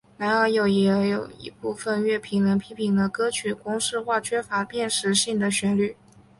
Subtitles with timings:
[0.17, 0.63] 然而也
[1.09, 5.95] 有一部分乐评人批评了歌曲公式化缺乏辨识性的旋律。